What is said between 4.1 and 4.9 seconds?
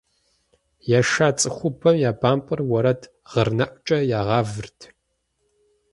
ягъэвырт.